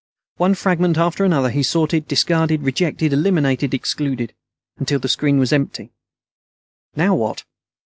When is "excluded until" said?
3.75-4.97